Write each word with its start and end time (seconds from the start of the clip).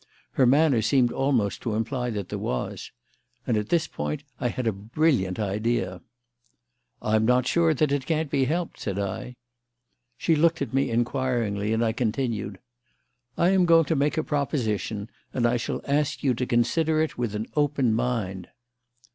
Her 0.31 0.47
manner 0.47 0.81
seemed 0.81 1.11
almost 1.11 1.61
to 1.61 1.75
imply 1.75 2.09
that 2.09 2.29
there 2.29 2.39
was. 2.39 2.91
And 3.45 3.55
at 3.55 3.69
this 3.69 3.85
point 3.85 4.23
I 4.39 4.47
had 4.47 4.65
a 4.65 4.71
brilliant 4.71 5.37
idea. 5.39 6.01
"I'm 7.03 7.23
not 7.23 7.45
sure 7.45 7.75
that 7.75 7.91
it 7.91 8.07
can't 8.07 8.31
be 8.31 8.45
helped," 8.45 8.79
said 8.79 8.97
I. 8.97 9.35
She 10.17 10.35
looked 10.35 10.59
at 10.59 10.73
me 10.73 10.89
inquiringly, 10.89 11.71
and 11.71 11.85
I 11.85 11.91
continued: 11.91 12.57
"I 13.37 13.49
am 13.49 13.67
going 13.67 13.85
to 13.85 13.95
make 13.95 14.17
a 14.17 14.23
proposition, 14.23 15.07
and 15.35 15.45
I 15.45 15.57
shall 15.57 15.81
ask 15.85 16.23
you 16.23 16.33
to 16.33 16.47
consider 16.47 16.99
it 17.03 17.19
with 17.19 17.35
an 17.35 17.45
open 17.55 17.93
mind." 17.93 18.47